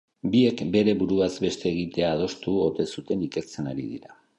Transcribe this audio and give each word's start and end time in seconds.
Biek 0.35 0.63
bere 0.75 0.95
buruaz 1.01 1.29
beste 1.45 1.69
egitea 1.75 2.11
adostu 2.17 2.59
ote 2.67 2.91
zuten 2.97 3.27
ikertzen 3.31 3.75
ari 3.75 3.91
dira. 3.97 4.23